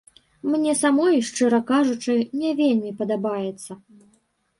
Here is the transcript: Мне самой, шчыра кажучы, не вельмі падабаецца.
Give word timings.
Мне 0.51 0.71
самой, 0.77 1.17
шчыра 1.27 1.59
кажучы, 1.71 2.15
не 2.45 2.55
вельмі 2.61 2.95
падабаецца. 3.03 3.71